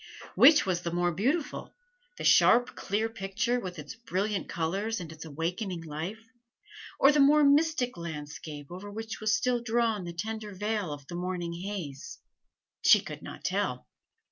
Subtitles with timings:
[0.33, 1.75] Which was the more beautiful
[2.17, 6.25] the sharp, clear picture, with its brilliant colors and its awakening life,
[6.99, 11.13] or the more mystic landscape over which was still drawn the tender veil of the
[11.13, 12.17] morning haze?
[12.81, 13.87] She could not tell.